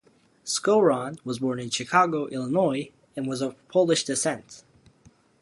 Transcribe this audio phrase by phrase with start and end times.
[0.43, 4.63] Skowron was born in Chicago, Illinois, and was of Polish descent.